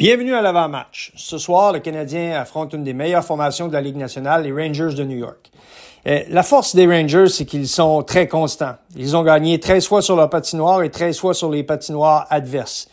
[0.00, 1.12] Bienvenue à l'avant-match.
[1.14, 4.94] Ce soir, le Canadien affronte une des meilleures formations de la Ligue nationale, les Rangers
[4.96, 5.50] de New York.
[6.06, 8.76] Euh, la force des Rangers, c'est qu'ils sont très constants.
[8.96, 12.88] Ils ont gagné 13 fois sur leur patinoire et 13 fois sur les patinoires adverses.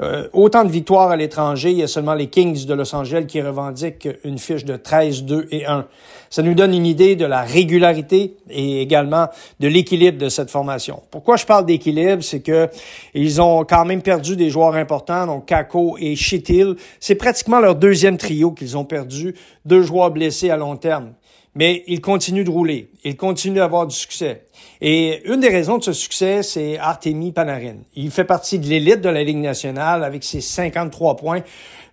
[0.00, 3.24] Euh, autant de victoires à l'étranger, il y a seulement les Kings de Los Angeles
[3.26, 5.86] qui revendiquent une fiche de 13, 2 et 1.
[6.30, 9.28] Ça nous donne une idée de la régularité et également
[9.58, 11.02] de l'équilibre de cette formation.
[11.10, 12.68] Pourquoi je parle d'équilibre, c'est que
[13.14, 16.76] ils ont quand même perdu des joueurs importants, donc Kako et Chitil.
[17.00, 19.34] C'est pratiquement leur deuxième trio qu'ils ont perdu,
[19.64, 21.12] deux joueurs blessés à long terme
[21.58, 22.88] mais il continue de rouler.
[23.02, 24.44] Il continue d'avoir du succès.
[24.80, 27.78] Et une des raisons de ce succès, c'est Artemi Panarin.
[27.96, 31.40] Il fait partie de l'élite de la Ligue nationale avec ses 53 points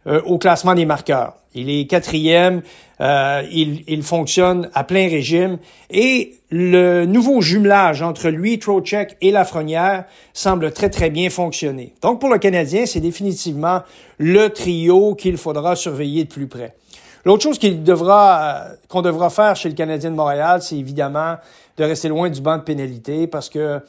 [0.05, 1.34] euh, au classement des marqueurs.
[1.55, 2.62] Il est quatrième,
[3.02, 5.58] euh, il, il, fonctionne à plein régime
[5.90, 11.96] et le nouveau jumelage entre lui, Trocheck et Lafrenière semble très très bien fonctionner.
[12.04, 13.82] Donc pour le Canadien, c'est définitivement
[14.20, 16.76] le trio qu'il faudra surveiller de plus près.
[17.25, 21.35] L'autre chose qu'il devra, euh, qu'on devra faire chez le Canadien de Montréal, c'est évidemment
[21.76, 23.82] de rester loin du banc de pénalité parce que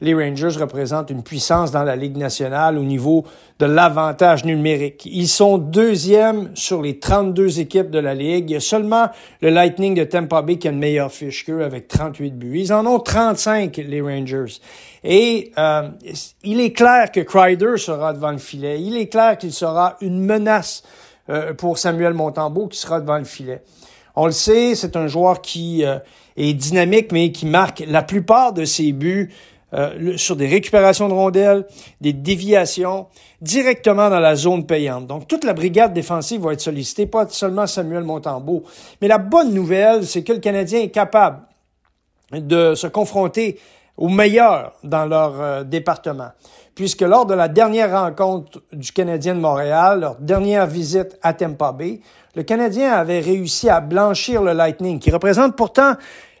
[0.00, 3.24] les Rangers représentent une puissance dans la Ligue nationale au niveau
[3.58, 5.06] de l'avantage numérique.
[5.06, 8.50] Ils sont deuxièmes sur les 32 équipes de la Ligue.
[8.50, 9.08] Il y a seulement
[9.40, 12.60] le Lightning de Tampa Bay qui a une meilleure fiche qu'eux avec 38 buts.
[12.60, 14.60] Ils en ont 35, les Rangers.
[15.04, 15.88] Et euh,
[16.42, 18.80] il est clair que Kreider sera devant le filet.
[18.80, 20.82] Il est clair qu'il sera une menace
[21.56, 23.62] pour Samuel Montembeau qui sera devant le filet.
[24.16, 25.98] On le sait, c'est un joueur qui euh,
[26.36, 29.32] est dynamique, mais qui marque la plupart de ses buts
[29.72, 31.66] euh, sur des récupérations de rondelles,
[32.00, 33.06] des déviations,
[33.40, 35.08] directement dans la zone payante.
[35.08, 38.62] Donc, toute la brigade défensive va être sollicitée, pas seulement Samuel Montembeau.
[39.02, 41.40] Mais la bonne nouvelle, c'est que le Canadien est capable
[42.30, 43.58] de se confronter
[43.96, 46.30] aux meilleurs dans leur euh, département.
[46.74, 51.72] Puisque lors de la dernière rencontre du Canadien de Montréal, leur dernière visite à Tampa
[51.72, 52.00] Bay,
[52.34, 55.94] le Canadien avait réussi à blanchir le Lightning, qui représente pourtant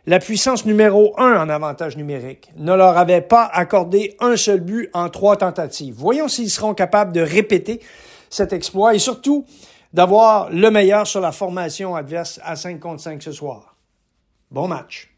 [0.06, 4.90] la puissance numéro un en avantage numérique, ne leur avait pas accordé un seul but
[4.92, 5.94] en trois tentatives.
[5.96, 7.80] Voyons s'ils seront capables de répéter
[8.28, 9.46] cet exploit et surtout
[9.94, 13.76] d'avoir le meilleur sur la formation adverse à 5 contre 5 ce soir.
[14.50, 15.13] Bon match.